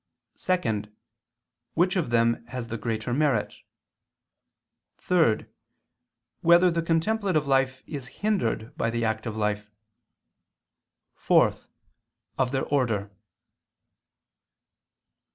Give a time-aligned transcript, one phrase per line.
[0.35, 0.85] (2)
[1.75, 3.53] Which of them has the greater merit?
[4.97, 5.45] (3)
[6.39, 9.69] Whether the contemplative life is hindered by the active life?
[11.13, 11.51] (4)
[12.39, 13.11] Of their order.